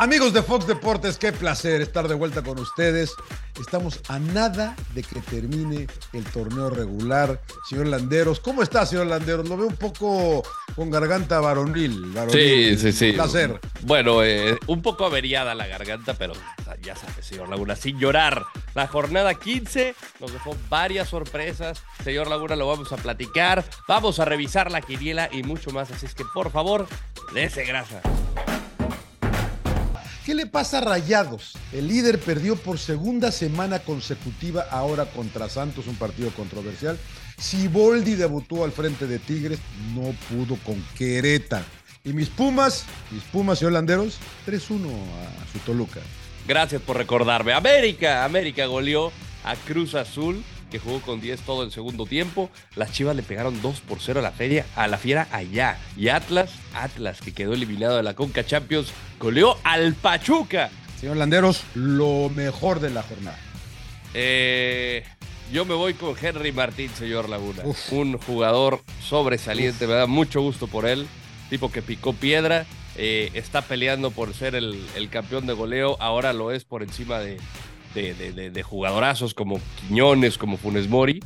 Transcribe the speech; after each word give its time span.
Amigos 0.00 0.32
de 0.32 0.44
Fox 0.44 0.64
Deportes, 0.64 1.18
qué 1.18 1.32
placer 1.32 1.80
estar 1.80 2.06
de 2.06 2.14
vuelta 2.14 2.40
con 2.40 2.56
ustedes. 2.60 3.16
Estamos 3.60 4.00
a 4.06 4.20
nada 4.20 4.76
de 4.94 5.02
que 5.02 5.20
termine 5.22 5.88
el 6.12 6.24
torneo 6.26 6.70
regular. 6.70 7.40
Señor 7.68 7.88
Landeros, 7.88 8.38
¿cómo 8.38 8.62
está, 8.62 8.86
señor 8.86 9.08
Landeros? 9.08 9.48
Lo 9.48 9.56
veo 9.56 9.66
un 9.66 9.74
poco 9.74 10.44
con 10.76 10.88
garganta 10.92 11.40
varonil. 11.40 12.14
sí, 12.30 12.78
sí, 12.78 12.92
sí. 12.92 13.12
Placer. 13.12 13.58
Bueno, 13.80 14.22
eh, 14.22 14.56
un 14.68 14.82
poco 14.82 15.04
averiada 15.04 15.56
la 15.56 15.66
garganta, 15.66 16.14
pero 16.14 16.34
ya 16.80 16.94
sabe, 16.94 17.20
señor 17.20 17.48
Laguna, 17.48 17.74
sin 17.74 17.98
llorar. 17.98 18.44
La 18.76 18.86
jornada 18.86 19.34
15 19.34 19.96
nos 20.20 20.32
dejó 20.32 20.56
varias 20.68 21.08
sorpresas. 21.08 21.82
Señor 22.04 22.28
Laguna, 22.28 22.54
lo 22.54 22.68
vamos 22.68 22.92
a 22.92 22.98
platicar. 22.98 23.64
Vamos 23.88 24.20
a 24.20 24.24
revisar 24.24 24.70
la 24.70 24.80
quiniela 24.80 25.28
y 25.32 25.42
mucho 25.42 25.72
más. 25.72 25.90
Así 25.90 26.06
es 26.06 26.14
que, 26.14 26.24
por 26.32 26.52
favor, 26.52 26.86
dése 27.34 27.64
grasa. 27.64 28.00
¿Qué 30.28 30.34
le 30.34 30.44
pasa 30.44 30.76
a 30.76 30.80
Rayados? 30.82 31.54
El 31.72 31.88
líder 31.88 32.18
perdió 32.18 32.54
por 32.54 32.78
segunda 32.78 33.32
semana 33.32 33.78
consecutiva 33.78 34.66
ahora 34.70 35.06
contra 35.06 35.48
Santos, 35.48 35.86
un 35.86 35.96
partido 35.96 36.28
controversial. 36.32 36.98
Siboldi 37.38 38.14
debutó 38.14 38.62
al 38.62 38.72
frente 38.72 39.06
de 39.06 39.20
Tigres, 39.20 39.58
no 39.94 40.14
pudo 40.28 40.58
con 40.66 40.84
Querétaro. 40.98 41.64
Y 42.04 42.12
mis 42.12 42.28
Pumas, 42.28 42.84
mis 43.10 43.22
Pumas 43.22 43.62
y 43.62 43.64
holanderos, 43.64 44.18
3-1 44.46 44.90
a 44.90 45.50
su 45.50 45.60
Toluca. 45.60 46.00
Gracias 46.46 46.82
por 46.82 46.98
recordarme. 46.98 47.54
América, 47.54 48.26
América 48.26 48.66
goleó 48.66 49.10
a 49.44 49.56
Cruz 49.56 49.94
Azul 49.94 50.44
que 50.70 50.78
jugó 50.78 51.00
con 51.00 51.20
10 51.20 51.40
todo 51.40 51.62
el 51.62 51.72
segundo 51.72 52.06
tiempo. 52.06 52.50
Las 52.76 52.92
Chivas 52.92 53.16
le 53.16 53.22
pegaron 53.22 53.60
2 53.60 53.80
por 53.80 53.98
0 54.00 54.20
a 54.20 54.22
la 54.22 54.32
feria, 54.32 54.66
a 54.76 54.88
la 54.88 54.98
fiera 54.98 55.28
allá. 55.32 55.78
Y 55.96 56.08
Atlas, 56.08 56.50
Atlas 56.74 57.20
que 57.20 57.32
quedó 57.32 57.54
eliminado 57.54 57.96
de 57.96 58.02
la 58.02 58.14
Conca 58.14 58.44
Champions, 58.44 58.92
goleó 59.18 59.58
al 59.64 59.94
Pachuca. 59.94 60.70
Señor 61.00 61.16
Landeros, 61.16 61.62
lo 61.74 62.28
mejor 62.30 62.80
de 62.80 62.90
la 62.90 63.02
jornada. 63.02 63.38
Eh, 64.14 65.04
yo 65.52 65.64
me 65.64 65.74
voy 65.74 65.94
con 65.94 66.14
Henry 66.20 66.52
Martín, 66.52 66.90
señor 66.90 67.28
Laguna. 67.28 67.62
Un 67.90 68.18
jugador 68.18 68.82
sobresaliente, 69.06 69.86
me 69.86 69.94
da 69.94 70.06
mucho 70.06 70.40
gusto 70.40 70.66
por 70.66 70.86
él. 70.86 71.06
Tipo 71.50 71.72
que 71.72 71.80
picó 71.80 72.12
piedra, 72.12 72.66
eh, 72.96 73.30
está 73.32 73.62
peleando 73.62 74.10
por 74.10 74.34
ser 74.34 74.54
el, 74.54 74.78
el 74.96 75.08
campeón 75.08 75.46
de 75.46 75.54
goleo, 75.54 75.96
ahora 76.00 76.34
lo 76.34 76.50
es 76.50 76.64
por 76.64 76.82
encima 76.82 77.18
de, 77.20 77.38
de, 77.94 78.62
jugadorazos 78.62 79.34
como 79.34 79.60
Quiñones, 79.80 80.38
como 80.38 80.56
Funes 80.56 80.88
Mori, 80.88 81.20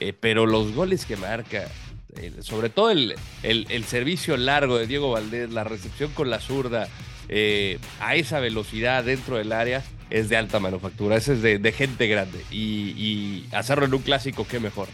eh, 0.00 0.12
pero 0.18 0.46
los 0.46 0.72
goles 0.72 1.06
que 1.06 1.16
marca, 1.16 1.68
eh, 2.16 2.32
sobre 2.40 2.68
todo 2.68 2.90
el, 2.90 3.14
el, 3.42 3.84
servicio 3.84 4.36
largo 4.36 4.78
de 4.78 4.86
Diego 4.86 5.10
Valdés, 5.10 5.50
la 5.50 5.64
recepción 5.64 6.10
con 6.12 6.30
la 6.30 6.40
zurda, 6.40 6.88
eh, 7.28 7.78
a 8.00 8.14
esa 8.14 8.40
velocidad 8.40 9.04
dentro 9.04 9.36
del 9.36 9.52
área, 9.52 9.82
es 10.10 10.28
de 10.28 10.36
alta 10.36 10.60
manufactura, 10.60 11.16
ese 11.16 11.32
es 11.32 11.62
de, 11.62 11.72
gente 11.72 12.06
grande. 12.06 12.44
Y, 12.50 13.46
hacerlo 13.52 13.86
en 13.86 13.94
un 13.94 14.02
clásico, 14.02 14.46
qué 14.48 14.60
mejor. 14.60 14.88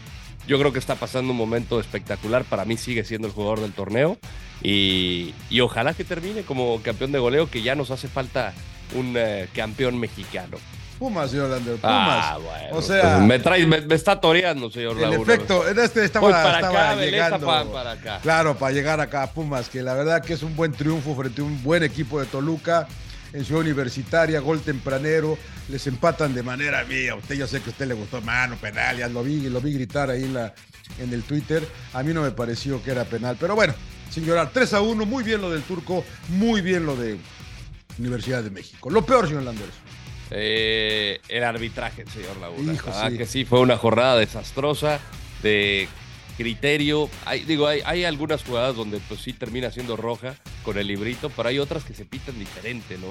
Yo 0.47 0.59
creo 0.59 0.73
que 0.73 0.79
está 0.79 0.95
pasando 0.95 1.31
un 1.31 1.37
momento 1.37 1.79
espectacular. 1.79 2.43
Para 2.43 2.65
mí 2.65 2.75
sigue 2.75 3.05
siendo 3.05 3.27
el 3.27 3.33
jugador 3.33 3.61
del 3.61 3.71
torneo. 3.71 4.17
Y, 4.61 5.33
ojalá 5.61 5.93
que 5.93 6.03
termine 6.03 6.41
como 6.41 6.81
campeón 6.81 7.11
de 7.11 7.19
goleo, 7.19 7.49
que 7.49 7.61
ya 7.61 7.75
nos 7.75 7.91
hace 7.91 8.07
falta 8.07 8.53
un 8.95 9.17
campeón 9.53 9.99
mexicano. 9.99 10.57
Pumas, 11.03 11.31
señor 11.31 11.49
Lander, 11.49 11.75
Pumas. 11.75 12.25
Ah, 12.25 12.37
bueno. 12.41 12.77
O 12.77 12.81
sea, 12.81 13.17
me, 13.17 13.37
trae, 13.37 13.67
me, 13.67 13.83
está 13.93 14.21
toreando, 14.21 14.71
señor 14.71 14.97
El 15.03 15.11
efecto, 15.11 15.67
en 15.67 15.77
este 15.77 16.05
estaba, 16.05 16.29
para 16.29 16.59
acá, 16.59 16.95
llegando. 16.95 17.45
para 17.45 17.91
acá. 17.91 18.19
Claro, 18.21 18.55
para 18.55 18.71
llegar 18.71 19.01
acá 19.01 19.23
a 19.23 19.31
Pumas, 19.33 19.67
que 19.67 19.81
la 19.81 19.95
verdad 19.95 20.23
que 20.23 20.31
es 20.31 20.43
un 20.43 20.55
buen 20.55 20.71
triunfo 20.71 21.13
frente 21.13 21.41
a 21.41 21.43
un 21.43 21.61
buen 21.61 21.83
equipo 21.83 22.21
de 22.21 22.25
Toluca 22.25 22.87
en 23.33 23.43
Ciudad 23.43 23.63
Universitaria, 23.63 24.39
gol 24.39 24.61
tempranero, 24.61 25.37
les 25.67 25.85
empatan 25.87 26.33
de 26.33 26.41
manera 26.41 26.85
mía. 26.85 27.15
Usted 27.15 27.35
yo 27.35 27.47
sé 27.47 27.59
que 27.59 27.71
a 27.71 27.73
usted 27.73 27.85
le 27.85 27.95
gustó 27.95 28.21
mano, 28.21 28.55
penal, 28.55 28.95
ya 28.95 29.09
lo 29.09 29.23
vi, 29.25 29.49
lo 29.49 29.59
vi 29.59 29.73
gritar 29.73 30.09
ahí 30.09 30.23
en, 30.23 30.35
la, 30.35 30.53
en 30.99 31.11
el 31.11 31.23
Twitter. 31.23 31.67
A 31.91 32.01
mí 32.01 32.13
no 32.13 32.21
me 32.21 32.31
pareció 32.31 32.81
que 32.81 32.91
era 32.91 33.03
penal, 33.03 33.35
pero 33.37 33.55
bueno, 33.55 33.73
sin 34.09 34.23
llorar, 34.23 34.51
3 34.53 34.73
a 34.75 34.79
1, 34.79 35.05
muy 35.05 35.25
bien 35.25 35.41
lo 35.41 35.51
del 35.51 35.63
turco, 35.63 36.05
muy 36.29 36.61
bien 36.61 36.85
lo 36.85 36.95
de 36.95 37.17
Universidad 37.99 38.41
de 38.41 38.51
México. 38.51 38.89
Lo 38.89 39.05
peor, 39.05 39.27
señor 39.27 39.43
Landers. 39.43 39.73
Eh, 40.35 41.21
el 41.29 41.43
arbitraje, 41.43 42.05
señor 42.07 42.37
Laguna. 42.37 42.73
sí. 43.09 43.17
que 43.17 43.25
sí, 43.25 43.45
fue 43.45 43.59
una 43.59 43.77
jornada 43.77 44.17
desastrosa 44.17 44.99
de 45.43 45.87
criterio. 46.37 47.09
Hay, 47.25 47.43
digo, 47.43 47.67
hay, 47.67 47.81
hay, 47.85 48.03
algunas 48.03 48.43
jugadas 48.43 48.75
donde 48.75 48.99
pues 49.07 49.21
sí 49.21 49.33
termina 49.33 49.69
siendo 49.69 49.95
roja 49.95 50.35
con 50.63 50.77
el 50.79 50.87
librito, 50.87 51.29
pero 51.29 51.49
hay 51.49 51.59
otras 51.59 51.83
que 51.83 51.93
se 51.93 52.05
pitan 52.05 52.39
diferente, 52.39 52.97
¿no? 52.97 53.07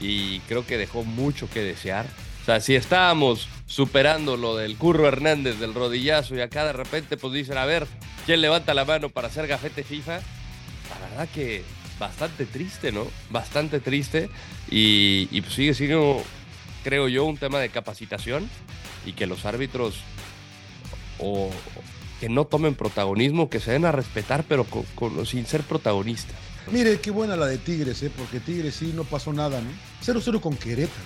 Y 0.00 0.40
creo 0.40 0.66
que 0.66 0.78
dejó 0.78 1.04
mucho 1.04 1.48
que 1.50 1.60
desear. 1.62 2.06
O 2.40 2.44
sea, 2.44 2.60
si 2.60 2.74
estábamos 2.74 3.48
superando 3.66 4.36
lo 4.36 4.56
del 4.56 4.76
Curro 4.76 5.06
Hernández 5.06 5.58
del 5.58 5.74
rodillazo 5.74 6.34
y 6.34 6.40
acá 6.40 6.64
de 6.64 6.72
repente 6.72 7.16
pues 7.16 7.32
dicen, 7.34 7.58
a 7.58 7.66
ver, 7.66 7.86
¿quién 8.26 8.40
levanta 8.40 8.74
la 8.74 8.84
mano 8.84 9.10
para 9.10 9.28
hacer 9.28 9.46
gafete 9.46 9.84
FIFA? 9.84 10.14
La 10.14 11.08
verdad 11.08 11.28
que 11.32 11.62
bastante 12.00 12.46
triste, 12.46 12.90
¿no? 12.90 13.06
Bastante 13.30 13.78
triste 13.78 14.28
y, 14.68 15.28
y 15.30 15.40
pues 15.42 15.54
sigue 15.54 15.74
siendo 15.74 16.24
creo 16.82 17.08
yo, 17.08 17.24
un 17.24 17.36
tema 17.36 17.58
de 17.58 17.68
capacitación 17.68 18.48
y 19.04 19.12
que 19.12 19.26
los 19.26 19.44
árbitros 19.44 20.00
o, 21.18 21.50
que 22.20 22.28
no 22.28 22.44
tomen 22.44 22.74
protagonismo, 22.74 23.50
que 23.50 23.58
se 23.58 23.72
den 23.72 23.84
a 23.84 23.92
respetar, 23.92 24.44
pero 24.48 24.64
con, 24.64 25.26
sin 25.26 25.44
ser 25.46 25.62
protagonistas. 25.62 26.36
Mire, 26.70 27.00
qué 27.00 27.10
buena 27.10 27.34
la 27.36 27.46
de 27.46 27.58
Tigres, 27.58 28.02
¿eh? 28.04 28.12
porque 28.16 28.38
Tigres 28.38 28.76
sí 28.76 28.92
no 28.94 29.02
pasó 29.02 29.32
nada, 29.32 29.60
¿no? 29.60 29.70
0-0 30.04 30.40
con 30.40 30.56
Querétaro, 30.56 31.04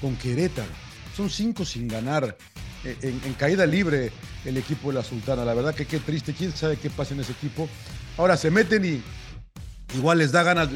con 0.00 0.16
Querétaro. 0.16 0.68
Son 1.16 1.30
cinco 1.30 1.64
sin 1.64 1.88
ganar. 1.88 2.36
Eh, 2.84 2.96
en, 3.02 3.34
caída 3.34 3.66
libre 3.66 4.12
el 4.44 4.56
equipo 4.56 4.88
de 4.88 4.94
la 4.96 5.04
Sultana. 5.04 5.44
La 5.44 5.54
verdad 5.54 5.74
que 5.74 5.86
qué 5.86 5.98
triste. 5.98 6.34
¿Quién 6.34 6.52
sabe 6.52 6.76
qué 6.76 6.90
pasa 6.90 7.14
en 7.14 7.20
ese 7.20 7.32
equipo? 7.32 7.68
Ahora 8.18 8.36
se 8.36 8.50
meten 8.50 8.84
y 8.84 9.02
igual 9.96 10.18
les 10.18 10.32
da 10.32 10.42
ganas, 10.42 10.68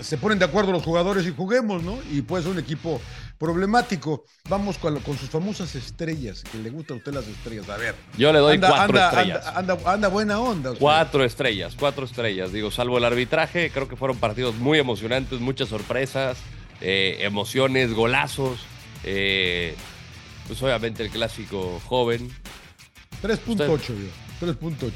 se 0.00 0.18
ponen 0.18 0.38
de 0.38 0.44
acuerdo 0.44 0.72
los 0.72 0.82
jugadores 0.82 1.26
y 1.26 1.34
juguemos, 1.34 1.82
¿no? 1.82 1.98
Y 2.12 2.22
pues 2.22 2.46
un 2.46 2.58
equipo 2.58 3.00
problemático. 3.38 4.24
Vamos 4.48 4.78
con, 4.78 5.02
sus 5.02 5.30
famosas 5.30 5.74
estrellas, 5.74 6.42
que 6.50 6.58
le 6.58 6.70
gustan 6.70 6.96
a 6.96 6.98
usted 6.98 7.14
las 7.14 7.26
estrellas. 7.26 7.68
A 7.68 7.76
ver. 7.76 7.94
Yo 8.16 8.32
le 8.32 8.38
doy 8.38 8.58
cuatro 8.58 8.98
estrellas. 8.98 9.46
Anda, 9.54 10.08
buena 10.08 10.40
onda. 10.40 10.72
Cuatro 10.78 11.24
estrellas, 11.24 11.74
cuatro 11.78 12.04
estrellas. 12.04 12.52
Digo, 12.52 12.70
salvo 12.70 12.98
el 12.98 13.04
arbitraje, 13.04 13.70
creo 13.70 13.88
que 13.88 13.96
fueron 13.96 14.18
partidos 14.18 14.56
muy 14.56 14.78
emocionantes, 14.78 15.40
muchas 15.40 15.68
sorpresas, 15.68 16.38
eh, 16.80 17.18
emociones, 17.20 17.92
golazos. 17.92 18.60
Eh, 19.04 19.74
pues 20.46 20.62
obviamente 20.62 21.02
el 21.02 21.10
clásico 21.10 21.80
joven. 21.86 22.30
3.8 23.22 23.86
yo. 23.88 24.25
3.8. 24.40 24.90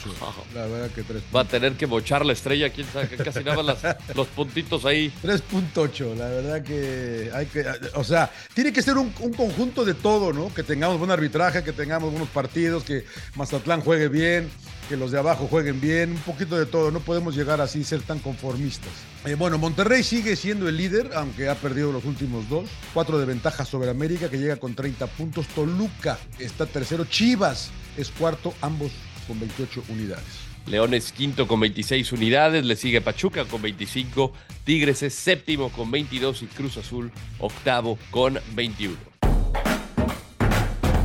La 0.54 0.66
verdad 0.66 0.90
que 0.90 1.02
3. 1.02 1.22
Va 1.34 1.40
a 1.40 1.44
tener 1.44 1.74
que 1.74 1.86
mochar 1.86 2.24
la 2.26 2.32
estrella, 2.32 2.70
quién 2.70 2.86
sabe, 2.92 3.08
casi 3.08 3.42
nada 3.42 3.62
más 3.62 3.78
los 4.14 4.26
puntitos 4.28 4.84
ahí. 4.84 5.12
3.8, 5.22 6.14
la 6.16 6.28
verdad 6.28 6.62
que 6.62 7.30
hay 7.34 7.46
que. 7.46 7.64
O 7.94 8.04
sea, 8.04 8.30
tiene 8.54 8.72
que 8.72 8.82
ser 8.82 8.98
un, 8.98 9.10
conjunto 9.10 9.84
de 9.84 9.94
todo, 9.94 10.32
¿no? 10.32 10.52
Que 10.52 10.62
tengamos 10.62 10.98
buen 10.98 11.10
arbitraje, 11.10 11.64
que 11.64 11.72
tengamos 11.72 12.10
buenos 12.10 12.28
partidos, 12.28 12.84
que 12.84 13.04
Mazatlán 13.34 13.80
juegue 13.80 14.08
bien, 14.08 14.50
que 14.88 14.96
los 14.96 15.10
de 15.10 15.18
abajo 15.18 15.46
jueguen 15.46 15.80
bien, 15.80 16.10
un 16.12 16.18
poquito 16.18 16.58
de 16.58 16.66
todo. 16.66 16.90
No 16.90 17.00
podemos 17.00 17.34
llegar 17.34 17.60
así, 17.60 17.82
ser 17.84 18.02
tan 18.02 18.18
conformistas. 18.18 18.90
Eh, 19.24 19.34
bueno, 19.34 19.56
Monterrey 19.56 20.02
sigue 20.02 20.36
siendo 20.36 20.68
el 20.68 20.76
líder, 20.76 21.10
aunque 21.14 21.48
ha 21.48 21.54
perdido 21.54 21.92
los 21.92 22.04
últimos 22.04 22.48
dos. 22.48 22.68
Cuatro 22.92 23.18
de 23.18 23.24
ventaja 23.24 23.64
sobre 23.64 23.90
América, 23.90 24.28
que 24.28 24.38
llega 24.38 24.56
con 24.56 24.74
30 24.74 25.06
puntos. 25.06 25.46
Toluca 25.48 26.18
está 26.38 26.66
tercero. 26.66 27.04
Chivas 27.04 27.70
es 27.96 28.10
cuarto, 28.10 28.54
ambos 28.60 28.92
con 29.26 29.38
28 29.40 29.84
unidades. 29.88 30.24
Leones 30.66 31.12
quinto 31.12 31.46
con 31.46 31.60
26 31.60 32.12
unidades, 32.12 32.64
le 32.64 32.76
sigue 32.76 33.00
Pachuca 33.00 33.44
con 33.44 33.62
25, 33.62 34.32
Tigres 34.64 35.02
es 35.02 35.14
séptimo 35.14 35.70
con 35.70 35.90
22 35.90 36.42
y 36.42 36.46
Cruz 36.46 36.76
Azul 36.76 37.10
octavo 37.38 37.98
con 38.10 38.38
21. 38.52 38.96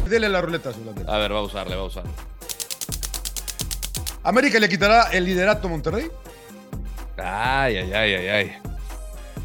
Dele 0.09 0.29
la 0.29 0.41
ruleta, 0.41 0.71
A 1.07 1.17
ver, 1.17 1.33
vamos 1.33 1.53
a 1.56 1.57
darle, 1.59 1.75
vamos 1.75 1.97
a 1.97 2.01
darle. 2.01 2.15
¿América 4.23 4.59
le 4.59 4.69
quitará 4.69 5.09
el 5.11 5.25
liderato 5.25 5.68
a 5.68 5.71
Monterrey? 5.71 6.07
Ay, 7.18 7.77
ay, 7.77 7.94
ay, 7.94 8.13
ay, 8.13 8.27
ay. 8.27 8.51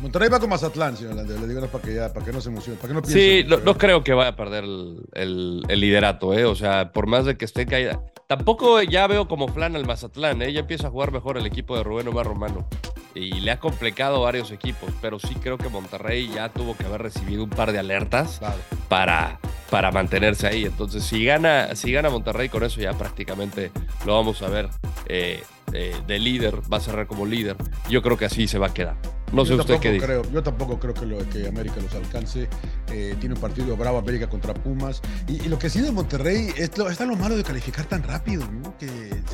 Monterrey 0.00 0.30
va 0.30 0.40
con 0.40 0.48
Mazatlán, 0.48 0.96
señor 0.96 1.14
Lander. 1.14 1.38
Le 1.38 1.46
digo 1.46 1.66
para 1.66 1.84
que, 1.84 1.94
ya, 1.94 2.12
para 2.12 2.24
que 2.24 2.32
no 2.32 2.40
se 2.40 2.48
emocione, 2.48 2.78
para 2.78 2.88
que 2.88 2.94
no 2.94 3.02
piense. 3.02 3.42
Sí, 3.42 3.46
no, 3.46 3.76
creo 3.76 4.02
que 4.02 4.14
vaya 4.14 4.30
a 4.30 4.36
perder 4.36 4.64
el, 4.64 5.62
liderato, 5.68 6.32
¿eh? 6.32 6.46
O 6.46 6.54
sea, 6.54 6.92
por 6.92 7.06
más 7.06 7.26
de 7.26 7.36
que 7.36 7.44
esté 7.44 7.66
caída. 7.66 8.00
Tampoco 8.30 8.80
ya 8.80 9.08
veo 9.08 9.26
como 9.26 9.48
flan 9.48 9.74
al 9.74 9.84
Mazatlán, 9.84 10.40
¿eh? 10.40 10.52
Ya 10.52 10.60
empieza 10.60 10.86
a 10.86 10.90
jugar 10.90 11.10
mejor 11.10 11.36
el 11.36 11.46
equipo 11.46 11.76
de 11.76 11.82
Rubén 11.82 12.06
Omar 12.06 12.26
Romano. 12.26 12.64
Y 13.12 13.40
le 13.40 13.50
ha 13.50 13.58
complicado 13.58 14.20
varios 14.20 14.52
equipos, 14.52 14.88
pero 15.02 15.18
sí 15.18 15.34
creo 15.34 15.58
que 15.58 15.68
Monterrey 15.68 16.30
ya 16.32 16.48
tuvo 16.48 16.76
que 16.76 16.84
haber 16.84 17.02
recibido 17.02 17.42
un 17.42 17.50
par 17.50 17.72
de 17.72 17.80
alertas 17.80 18.40
para, 18.88 19.40
para 19.68 19.90
mantenerse 19.90 20.46
ahí. 20.46 20.64
Entonces, 20.64 21.02
si 21.02 21.24
gana, 21.24 21.74
si 21.74 21.90
gana 21.90 22.08
Monterrey 22.08 22.48
con 22.48 22.62
eso, 22.62 22.80
ya 22.80 22.92
prácticamente 22.92 23.72
lo 24.06 24.14
vamos 24.14 24.42
a 24.42 24.48
ver 24.48 24.68
eh, 25.06 25.42
eh, 25.72 25.96
de 26.06 26.18
líder, 26.20 26.60
va 26.72 26.76
a 26.76 26.80
cerrar 26.80 27.08
como 27.08 27.26
líder. 27.26 27.56
Yo 27.88 28.00
creo 28.00 28.16
que 28.16 28.26
así 28.26 28.46
se 28.46 28.60
va 28.60 28.68
a 28.68 28.72
quedar. 28.72 28.94
No 29.32 29.44
sé 29.44 29.54
Yo 29.54 29.60
usted 29.60 29.78
qué 29.78 29.92
dice. 29.92 30.06
creo, 30.06 30.22
yo 30.32 30.42
tampoco 30.42 30.78
creo 30.78 30.94
que, 30.94 31.06
lo, 31.06 31.18
que 31.28 31.46
América 31.46 31.76
los 31.80 31.94
alcance. 31.94 32.48
Eh, 32.92 33.14
tiene 33.20 33.34
un 33.34 33.40
partido 33.40 33.76
bravo 33.76 33.98
América 33.98 34.28
contra 34.28 34.54
Pumas. 34.54 35.00
Y, 35.28 35.42
y 35.44 35.48
lo 35.48 35.58
que 35.58 35.70
sí 35.70 35.80
de 35.80 35.92
Monterrey 35.92 36.52
es 36.56 36.76
lo, 36.76 36.88
está 36.88 37.04
lo 37.06 37.16
malo 37.16 37.36
de 37.36 37.44
calificar 37.44 37.84
tan 37.86 38.02
rápido, 38.02 38.44
¿no? 38.50 38.76
Que 38.78 38.86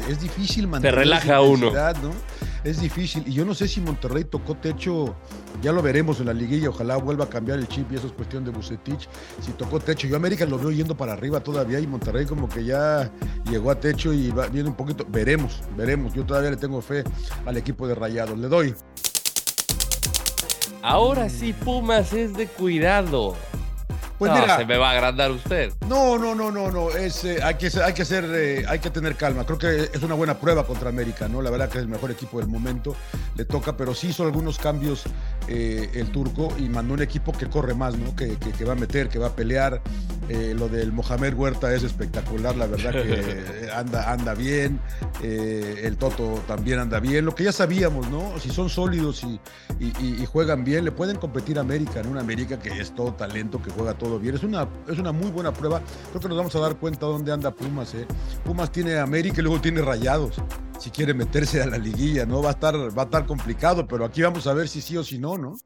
es 0.08 0.20
difícil 0.20 0.66
mantener. 0.68 0.94
relaja 0.94 1.40
uno. 1.40 1.68
intensidad, 1.68 1.96
¿no? 2.02 2.10
Es 2.64 2.80
difícil. 2.80 3.22
Y 3.26 3.32
yo 3.32 3.44
no 3.44 3.54
sé 3.54 3.68
si 3.68 3.80
Monterrey 3.80 4.24
tocó 4.24 4.56
techo. 4.56 5.14
Ya 5.62 5.72
lo 5.72 5.80
veremos 5.82 6.20
en 6.20 6.26
la 6.26 6.34
liguilla. 6.34 6.68
Ojalá 6.68 6.96
vuelva 6.96 7.24
a 7.24 7.28
cambiar 7.28 7.58
el 7.58 7.68
chip 7.68 7.90
y 7.92 7.94
eso 7.94 8.08
es 8.08 8.12
cuestión 8.12 8.44
de 8.44 8.50
Bucetich. 8.50 9.08
Si 9.40 9.52
tocó 9.52 9.80
techo. 9.80 10.06
Yo 10.06 10.16
América 10.16 10.44
lo 10.46 10.58
veo 10.58 10.70
yendo 10.70 10.96
para 10.96 11.12
arriba 11.12 11.40
todavía 11.40 11.80
y 11.80 11.86
Monterrey 11.86 12.26
como 12.26 12.48
que 12.48 12.64
ya 12.64 13.10
llegó 13.50 13.70
a 13.70 13.80
techo 13.80 14.12
y 14.12 14.30
va 14.30 14.48
viene 14.48 14.68
un 14.68 14.74
poquito. 14.74 15.06
Veremos, 15.08 15.62
veremos. 15.76 16.12
Yo 16.12 16.24
todavía 16.24 16.50
le 16.50 16.56
tengo 16.56 16.82
fe 16.82 17.04
al 17.44 17.56
equipo 17.56 17.86
de 17.86 17.94
Rayados. 17.94 18.38
Le 18.38 18.48
doy. 18.48 18.74
Ahora 20.82 21.28
sí, 21.28 21.52
Pumas 21.52 22.12
es 22.12 22.34
de 22.34 22.46
cuidado. 22.46 23.34
Pues 24.18 24.32
No, 24.32 24.40
mira, 24.40 24.56
se 24.56 24.64
me 24.64 24.78
va 24.78 24.88
a 24.88 24.92
agrandar 24.92 25.30
usted. 25.30 25.74
No, 25.90 26.16
no, 26.16 26.34
no, 26.34 26.50
no, 26.50 26.70
no. 26.70 26.88
Es, 26.88 27.22
eh, 27.24 27.38
hay 27.42 27.56
que, 27.56 27.70
hay 27.84 27.92
que 27.92 28.04
ser, 28.06 28.24
eh, 28.34 28.64
hay 28.66 28.78
que 28.78 28.88
tener 28.88 29.14
calma. 29.14 29.44
Creo 29.44 29.58
que 29.58 29.90
es 29.92 30.02
una 30.02 30.14
buena 30.14 30.38
prueba 30.38 30.66
contra 30.66 30.88
América, 30.88 31.28
¿no? 31.28 31.42
La 31.42 31.50
verdad 31.50 31.68
que 31.68 31.76
es 31.76 31.82
el 31.82 31.88
mejor 31.88 32.10
equipo 32.10 32.38
del 32.38 32.48
momento. 32.48 32.96
Le 33.34 33.44
toca, 33.44 33.76
pero 33.76 33.94
sí 33.94 34.08
hizo 34.08 34.22
algunos 34.22 34.56
cambios 34.56 35.04
eh, 35.48 35.90
el 35.92 36.10
turco 36.12 36.48
y 36.58 36.62
mandó 36.70 36.94
un 36.94 37.02
equipo 37.02 37.30
que 37.32 37.46
corre 37.50 37.74
más, 37.74 37.94
¿no? 37.98 38.16
Que, 38.16 38.38
que- 38.38 38.52
que 38.52 38.64
va 38.64 38.72
a 38.72 38.76
meter, 38.76 39.10
que 39.10 39.18
va 39.18 39.26
a 39.26 39.36
pelear. 39.36 39.82
Eh, 40.28 40.54
lo 40.58 40.68
del 40.68 40.92
Mohamed 40.92 41.34
Huerta 41.34 41.72
es 41.72 41.84
espectacular, 41.84 42.56
la 42.56 42.66
verdad 42.66 42.90
que 42.92 43.70
anda, 43.74 44.12
anda 44.12 44.34
bien. 44.34 44.80
Eh, 45.22 45.82
el 45.84 45.96
Toto 45.96 46.42
también 46.48 46.78
anda 46.80 46.98
bien. 47.00 47.24
Lo 47.24 47.34
que 47.34 47.44
ya 47.44 47.52
sabíamos, 47.52 48.10
¿no? 48.10 48.38
Si 48.40 48.50
son 48.50 48.68
sólidos 48.68 49.22
y, 49.24 49.40
y- 49.78 49.92
y- 50.00 50.22
y 50.22 50.26
juegan 50.26 50.64
bien, 50.64 50.84
le 50.84 50.90
pueden 50.92 51.16
competir 51.16 51.58
a 51.58 51.60
América, 51.60 52.02
¿no? 52.02 52.10
Una 52.10 52.20
América 52.20 52.58
que 52.58 52.70
es 52.80 52.94
todo 52.94 53.14
talento, 53.14 53.62
que 53.62 53.70
juega 53.70 53.94
todo 53.94 54.18
bien. 54.18 54.34
Es 54.34 54.42
una, 54.42 54.66
es 54.88 54.98
una 54.98 55.12
muy 55.12 55.30
buena 55.30 55.52
prueba. 55.52 55.80
Creo 56.10 56.20
que 56.20 56.28
nos 56.28 56.36
vamos 56.38 56.54
a 56.56 56.60
dar 56.60 56.76
cuenta 56.76 57.06
dónde 57.06 57.32
anda 57.32 57.50
Pumas, 57.52 57.94
¿eh? 57.94 58.06
Pumas 58.44 58.72
tiene 58.72 58.98
América 58.98 59.36
y 59.40 59.44
luego 59.44 59.60
tiene 59.60 59.80
Rayados. 59.80 60.36
Si 60.78 60.90
quiere 60.90 61.14
meterse 61.14 61.62
a 61.62 61.66
la 61.66 61.78
liguilla, 61.78 62.26
¿no? 62.26 62.42
Va 62.42 62.50
a 62.50 62.52
estar, 62.52 62.74
va 62.76 63.02
a 63.02 63.04
estar 63.06 63.24
complicado, 63.26 63.86
pero 63.86 64.04
aquí 64.04 64.22
vamos 64.22 64.46
a 64.46 64.52
ver 64.52 64.68
si 64.68 64.82
sí 64.82 64.96
o 64.96 65.04
si 65.04 65.18
no, 65.18 65.38
¿no? 65.38 65.56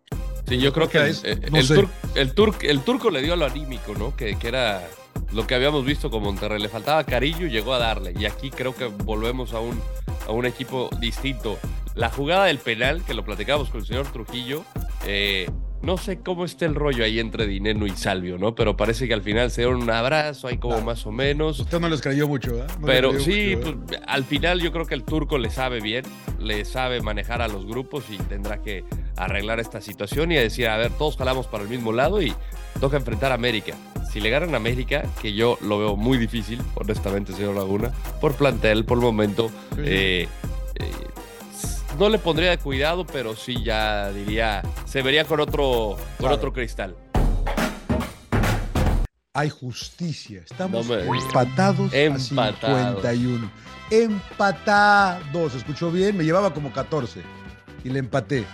Sí, 0.50 0.58
yo 0.58 0.72
creo 0.72 0.88
que 0.88 0.98
el, 0.98 1.06
es? 1.06 1.24
el- 1.24 1.50
No 1.50 1.58
el 1.58 1.64
sé. 1.64 1.74
tur- 1.76 1.88
el 2.16 2.34
tur- 2.34 2.56
el 2.62 2.80
turco 2.80 3.08
le 3.10 3.22
dio 3.22 3.36
lo 3.36 3.46
anímico, 3.46 3.94
¿no? 3.96 4.14
Que, 4.16 4.36
que 4.36 4.48
era 4.48 4.86
lo 5.32 5.46
que 5.46 5.54
habíamos 5.54 5.84
visto 5.84 6.10
con 6.10 6.22
Monterrey. 6.22 6.60
Le 6.60 6.68
faltaba 6.68 7.04
cariño 7.04 7.46
y 7.46 7.50
llegó 7.50 7.72
a 7.72 7.78
darle. 7.78 8.12
Y 8.18 8.26
aquí 8.26 8.50
creo 8.50 8.74
que 8.74 8.86
volvemos 8.86 9.54
a 9.54 9.60
un, 9.60 9.80
a 10.26 10.32
un 10.32 10.44
equipo 10.46 10.90
distinto. 11.00 11.58
La 11.94 12.10
jugada 12.10 12.46
del 12.46 12.58
penal, 12.58 13.02
que 13.04 13.14
lo 13.14 13.24
platicábamos 13.24 13.70
con 13.70 13.80
el 13.80 13.86
señor 13.86 14.06
Trujillo, 14.12 14.64
eh, 15.06 15.48
no 15.82 15.96
sé 15.96 16.18
cómo 16.20 16.44
está 16.44 16.66
el 16.66 16.74
rollo 16.74 17.04
ahí 17.04 17.18
entre 17.20 17.46
Dineno 17.46 17.86
y 17.86 17.90
Salvio, 17.90 18.36
¿no? 18.36 18.54
Pero 18.54 18.76
parece 18.76 19.08
que 19.08 19.14
al 19.14 19.22
final 19.22 19.50
se 19.50 19.62
dieron 19.62 19.82
un 19.82 19.90
abrazo, 19.90 20.46
ahí 20.48 20.58
como 20.58 20.74
Claro. 20.74 20.86
más 20.86 21.06
o 21.06 21.10
menos. 21.12 21.58
Usted 21.58 21.80
no 21.80 21.88
les 21.88 22.00
creyó 22.02 22.28
mucho, 22.28 22.54
¿eh? 22.58 22.64
No 22.80 22.86
Pero 22.86 23.10
creyó 23.12 23.24
sí, 23.24 23.56
mucho, 23.56 23.70
¿eh? 23.70 23.76
pues, 23.86 24.00
al 24.06 24.24
final 24.24 24.60
yo 24.60 24.72
creo 24.72 24.84
que 24.86 24.94
el 24.94 25.04
turco 25.04 25.38
le 25.38 25.48
sabe 25.50 25.80
bien, 25.80 26.04
le 26.38 26.64
sabe 26.64 27.00
manejar 27.00 27.40
a 27.40 27.48
los 27.48 27.66
grupos 27.66 28.04
y 28.10 28.18
tendrá 28.18 28.62
que 28.62 28.84
arreglar 29.16 29.60
esta 29.60 29.80
situación 29.80 30.32
y 30.32 30.36
a 30.36 30.40
decir, 30.40 30.68
a 30.68 30.76
ver, 30.76 30.90
todos 30.92 31.16
jalamos 31.16 31.46
para 31.46 31.62
el 31.64 31.68
mismo 31.68 31.92
lado 31.92 32.20
y 32.22 32.34
toca 32.80 32.96
enfrentar 32.96 33.32
a 33.32 33.34
América. 33.34 33.74
Si 34.12 34.20
le 34.20 34.30
ganan 34.30 34.54
a 34.54 34.56
América, 34.56 35.04
que 35.22 35.32
yo 35.34 35.56
lo 35.60 35.78
veo 35.78 35.96
muy 35.96 36.18
difícil, 36.18 36.60
honestamente, 36.74 37.32
señor 37.32 37.54
Laguna, 37.54 37.92
por 38.20 38.34
plantel, 38.34 38.84
por 38.84 38.98
momento, 39.00 39.48
Sí. 39.76 39.82
eh, 39.84 40.28
eh, 40.76 40.92
no 41.98 42.08
le 42.08 42.18
pondría 42.18 42.50
de 42.50 42.58
cuidado, 42.58 43.06
pero 43.06 43.36
sí 43.36 43.62
ya 43.62 44.10
diría, 44.10 44.62
se 44.86 45.02
vería 45.02 45.24
con 45.24 45.38
otro, 45.40 45.96
con 46.18 46.32
otro 46.32 46.52
cristal. 46.52 46.96
Hay 49.32 49.48
justicia. 49.48 50.42
Estamos 50.44 50.86
No 50.88 50.96
me 50.96 51.02
empatados, 51.04 51.92
Empatados. 51.94 53.04
a 53.04 53.12
51. 53.12 53.50
Empatados. 53.90 55.54
¿Escuchó 55.54 55.90
bien? 55.92 56.16
Me 56.16 56.24
llevaba 56.24 56.52
como 56.52 56.72
14 56.72 57.22
y 57.84 57.90
le 57.90 58.00
empaté. 58.00 58.44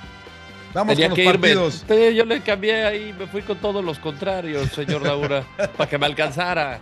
Vamos 0.75 0.95
Tenía 0.95 1.09
con 1.09 1.17
que 1.17 1.25
los 1.25 1.35
irme. 1.35 1.41
partidos. 1.49 1.85
Te- 1.87 2.15
Yo 2.15 2.25
le 2.25 2.41
cambié 2.43 2.85
ahí, 2.85 3.15
me 3.19 3.27
fui 3.27 3.43
con 3.43 3.57
todos 3.59 3.85
los 3.85 3.99
contrarios, 3.99 4.71
señor 4.73 5.03
Laguna, 5.03 5.43
para 5.77 5.89
que 5.89 5.97
me 5.99 6.07
alcanzara. 6.07 6.79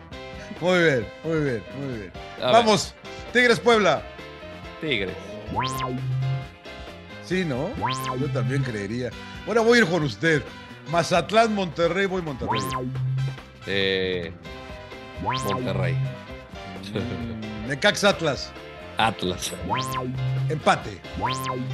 Muy 0.61 0.79
bien, 0.83 1.07
muy 1.25 1.41
bien, 1.41 1.63
muy 1.79 1.99
bien. 1.99 2.13
A 2.41 2.47
ver, 2.47 2.53
Vamos, 2.53 2.95
Tigres 3.33 3.61
Puebla. 3.61 4.03
Tigres. 4.81 5.15
Sí, 7.25 7.45
¿no? 7.45 7.71
Yo 8.21 8.29
también 8.29 8.63
creería. 8.63 9.11
Ahora 9.47 9.61
voy 9.63 9.79
a 9.79 9.83
ir 9.83 9.89
con 9.89 10.03
usted. 10.03 10.43
Mazatlán, 10.91 11.55
Monterrey, 11.55 12.07
voy 12.07 12.21
Monterrey. 12.23 12.61
Eh, 13.67 14.33
Monterrey. 15.23 15.95
Mm, 16.93 17.69
Necax 17.69 18.05
Atlas. 18.05 18.53
Atlas. 18.99 19.53
Empate. 20.51 21.01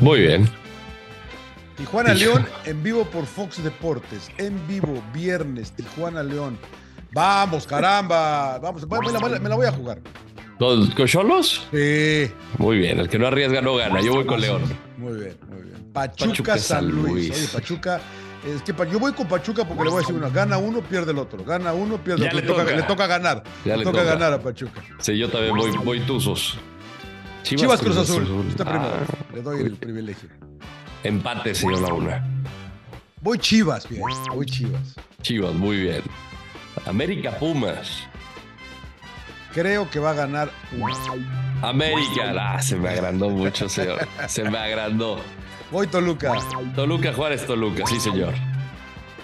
Muy 0.01 0.21
bien. 0.21 0.49
Tijuana 1.81 2.13
León 2.13 2.47
en 2.67 2.83
vivo 2.83 3.07
por 3.07 3.25
Fox 3.25 3.65
Deportes. 3.65 4.31
En 4.37 4.55
vivo, 4.69 5.03
viernes, 5.15 5.73
Tijuana 5.73 6.23
León. 6.23 6.59
Vamos, 7.13 7.67
caramba. 7.67 8.59
Vamos, 8.59 8.87
me 8.87 9.31
la, 9.31 9.39
me 9.41 9.55
voy 9.55 9.67
a 9.67 9.73
jugar. 9.73 9.99
¿Los 10.59 10.95
cocholos? 10.95 11.67
Sí. 11.73 12.31
Muy 12.59 12.77
bien. 12.77 13.01
El 13.01 13.09
que 13.09 13.19
no 13.19 13.27
arriesga 13.27 13.63
no 13.63 13.77
gana. 13.77 14.03
Yo 14.03 14.13
voy 14.13 14.27
con 14.27 14.43
León. 14.43 14.63
Muy 14.99 15.21
bien, 15.21 15.39
muy 15.49 15.63
bien. 15.63 15.91
Pachuca, 15.91 16.27
Pachuca, 16.29 16.59
San 16.59 16.87
Luis. 16.87 17.29
Luis. 17.29 17.31
Oye, 17.31 17.49
Pachuca. 17.51 18.01
Es 18.47 18.63
que 18.63 18.75
yo 18.91 18.99
voy 18.99 19.13
con 19.13 19.27
Pachuca 19.27 19.65
porque 19.65 19.85
le 19.85 19.91
voy 19.91 19.99
a 19.99 20.01
decir 20.01 20.15
una. 20.15 20.29
Gana 20.29 20.59
uno, 20.59 20.83
pierde 20.83 21.13
el 21.13 21.19
otro. 21.19 21.43
Gana 21.45 21.73
uno, 21.73 21.97
pierde 21.97 22.29
el 22.29 22.29
otro. 22.29 22.41
le 22.41 22.47
toca, 22.47 22.63
toca. 22.65 22.77
le 22.77 22.83
toca 22.83 23.07
ganar. 23.07 23.43
Ya 23.65 23.79
le 23.79 23.85
toca. 23.85 24.03
ganar 24.03 24.35
a 24.35 24.39
Pachuca. 24.39 24.83
Sí, 24.99 25.17
yo 25.17 25.31
también 25.31 25.57
voy, 25.57 25.71
voy 25.79 26.01
tuzos. 26.01 26.59
Chivas, 27.43 27.81
Cruz 27.81 27.97
Azul. 27.97 28.23
Usted 28.49 28.67
primero. 28.67 28.85
Ah, 28.85 29.35
Le 29.35 29.41
doy 29.41 29.63
el 29.63 29.77
privilegio. 29.77 30.29
Empate, 31.05 31.55
señor 31.55 31.81
Laguna. 31.81 32.27
Voy 33.21 33.39
Chivas, 33.39 33.89
bien. 33.89 34.03
Voy 34.33 34.47
Chivas. 34.47 34.97
Chivas, 35.23 35.55
muy 35.55 35.77
bien. 35.77 36.03
América 36.87 37.33
Pumas. 37.39 38.05
Creo 39.53 39.91
que 39.91 39.99
va 39.99 40.11
a 40.11 40.15
ganar. 40.15 40.51
América. 41.63 42.33
Ah, 42.39 42.63
se 42.63 42.77
me 42.77 42.89
agrandó 42.89 43.29
mucho, 43.31 43.69
señor. 43.69 44.07
Se 44.29 44.49
me 44.49 44.59
agrandó. 44.59 45.21
Voy 45.71 45.87
Toluca. 45.87 46.33
Toluca, 46.75 47.13
Juárez, 47.13 47.47
Toluca. 47.47 47.85
Sí, 47.87 48.01
señor. 48.01 48.35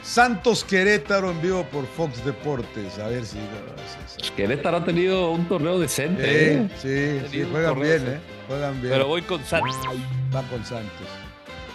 Santos 0.02 0.62
Querétaro 0.62 1.30
en 1.33 1.42
vivo 1.42 1.64
por 1.64 1.87
Fox 1.87 2.25
Deportes. 2.25 2.99
A 2.99 3.09
ver 3.09 3.25
si. 3.25 3.38
no, 3.38 3.45
sí, 4.09 4.23
sí. 4.23 4.30
Querétaro 4.37 4.78
ha 4.78 4.85
tenido 4.85 5.30
un 5.30 5.47
torneo 5.49 5.78
decente. 5.78 6.68
Sí, 6.78 6.88
¿eh? 6.88 7.21
sí, 7.23 7.28
sí, 7.30 7.49
juegan 7.50 7.80
bien. 7.80 8.06
¿eh? 8.06 8.21
Juegan 8.47 8.80
bien. 8.80 8.92
Pero 8.92 9.09
voy 9.09 9.23
con 9.23 9.45
Santos. 9.45 9.76
Van 10.30 10.47
con 10.47 10.64
Santos. 10.64 11.09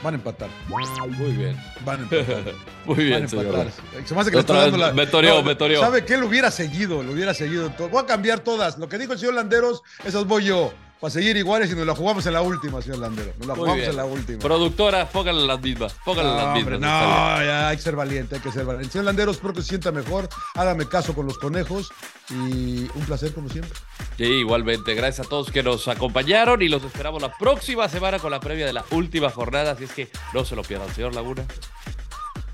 Van 0.04 0.14
a 0.14 0.18
empatar. 0.18 0.50
Muy 0.68 1.32
bien. 1.34 1.56
Van 1.86 2.00
a 2.00 2.04
empatar. 2.04 2.54
Muy 2.86 2.96
Van 2.96 3.00
a 3.00 3.04
bien, 3.04 3.24
empatar. 3.24 3.68
Se 4.06 4.16
me 4.16 4.22
hace 4.22 4.32
que 4.32 4.38
le 4.38 4.42
Otra 4.42 4.56
estoy 4.66 4.72
dando 4.72 4.78
vez 4.78 4.88
la. 4.88 4.94
me 4.94 5.08
toreó, 5.08 5.44
me 5.44 5.56
toreó. 5.56 5.80
¿Sabe 5.82 6.04
qué? 6.06 6.18
Lo 6.18 6.28
hubiera 6.28 6.50
seguido, 6.52 7.04
lo 7.04 7.12
hubiera 7.12 7.34
seguido. 7.34 7.70
todo. 7.72 7.90
Voy 7.90 8.02
a 8.04 8.06
cambiar 8.06 8.40
todas. 8.40 8.78
Lo 8.80 8.90
que 8.90 8.98
dijo 8.98 9.14
el 9.14 9.20
señor 9.20 9.36
Landeros, 9.36 9.82
esas 10.04 10.26
voy 10.26 10.46
yo. 10.46 10.74
Para 11.00 11.10
seguir 11.12 11.36
iguales 11.36 11.72
y 11.72 11.76
nos 11.76 11.88
la 11.88 11.96
jugamos 11.96 12.24
en 12.28 12.34
la 12.34 12.44
última, 12.44 12.80
señor 12.80 13.00
Landero. 13.00 13.34
Nos 13.40 13.48
la 13.48 13.54
Muy 13.56 13.62
jugamos 13.62 13.78
bien. 13.78 13.90
en 13.90 13.98
la 13.98 14.06
última. 14.06 14.38
Productora, 14.40 15.10
pónganle 15.10 15.48
las 15.48 15.60
mismas. 15.60 15.96
Pónganle 16.06 16.30
No, 16.32 16.38
las 16.38 16.54
mismas. 16.56 16.80
no, 16.80 17.36
bien. 17.38 17.48
ya 17.48 17.70
hay 17.70 17.78
que 17.78 17.82
ser 17.82 17.96
valiente, 17.96 18.36
hay 18.36 18.42
que 18.42 18.52
ser 18.52 18.66
valiente. 18.66 18.92
Señor 18.92 19.06
Landeros, 19.06 19.38
espero 19.38 19.54
que 19.56 19.62
se 19.64 19.70
sienta 19.70 19.92
mejor. 19.92 20.30
Hágame 20.54 20.88
caso 20.88 21.16
con 21.16 21.26
los 21.26 21.40
conejos 21.40 21.92
y 22.30 22.82
un 22.94 23.04
placer 23.08 23.34
como 23.34 23.50
siempre. 23.50 23.74
Sí, 24.18 24.24
igualmente. 24.26 24.94
Gracias 24.94 25.26
a 25.26 25.30
todos 25.30 25.52
que 25.52 25.64
nos 25.64 25.88
acompañaron 25.88 26.62
y 26.62 26.68
los 26.70 26.84
esperamos 26.84 27.22
la 27.22 27.36
próxima 27.38 27.90
semana 27.90 28.20
con 28.20 28.30
la 28.32 28.40
previa 28.40 28.66
de 28.68 28.74
la 28.74 28.86
última 28.92 29.30
jornada. 29.30 29.72
Así 29.72 29.86
es 29.86 29.94
que 29.94 30.10
no 30.34 30.46
se 30.46 30.56
lo 30.56 30.62
pierdan, 30.64 30.94
señor 30.94 31.16
Laguna. 31.16 31.44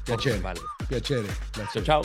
Piacere, 0.05 0.39
Vale. 0.39 0.61
piacere, 0.87 1.27
Chao, 1.27 1.35
piacere. 1.53 1.85
chao. 1.85 2.01